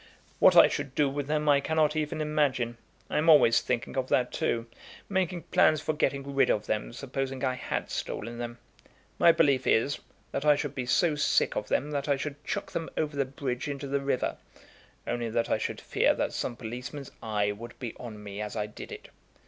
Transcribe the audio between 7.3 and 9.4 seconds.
I had stolen them. My